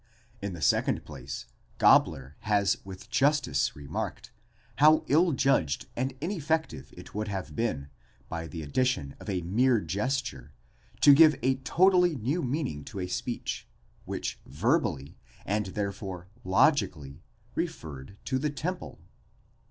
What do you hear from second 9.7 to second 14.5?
gesture to give a totally new meaning to a speech, which